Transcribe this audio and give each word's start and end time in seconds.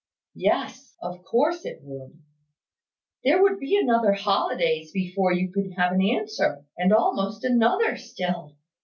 Yes; 0.33 0.95
of 1.03 1.23
course 1.23 1.63
it 1.63 1.81
would. 1.83 2.19
There 3.23 3.39
would 3.39 3.59
be 3.59 3.77
another 3.77 4.13
holidays 4.13 4.91
before 4.91 5.31
you 5.31 5.51
could 5.51 5.73
have 5.77 5.91
an 5.91 6.01
answer; 6.01 6.65
and 6.75 6.91
almost 6.91 7.43
another 7.43 7.95
still. 7.97 8.55